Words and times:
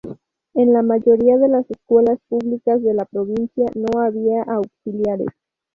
En 0.55 0.73
la 0.73 0.81
mayoría 0.81 1.37
de 1.37 1.47
las 1.47 1.69
escuelas 1.69 2.17
públicas 2.27 2.81
de 2.81 2.95
la 2.95 3.05
provincia 3.05 3.67
no 3.75 3.99
había 4.01 4.41
auxiliares. 4.41 5.27